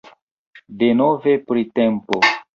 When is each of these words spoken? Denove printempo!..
Denove 0.83 1.35
printempo!.. 1.51 2.19